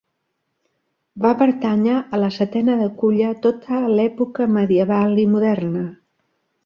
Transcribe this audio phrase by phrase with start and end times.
[1.25, 5.85] Va pertànyer a la setena de Culla tota l'època medieval i moderna.